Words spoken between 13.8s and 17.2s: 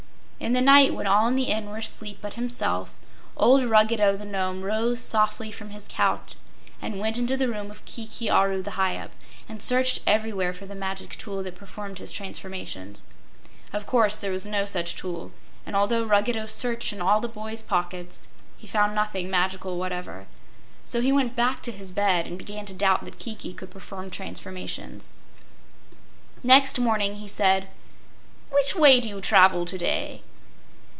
course, there was no such tool, and although Ruggedo searched in